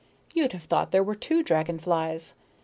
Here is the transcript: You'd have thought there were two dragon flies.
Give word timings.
You'd 0.33 0.53
have 0.53 0.63
thought 0.63 0.89
there 0.89 1.03
were 1.03 1.13
two 1.13 1.43
dragon 1.43 1.77
flies. 1.77 2.33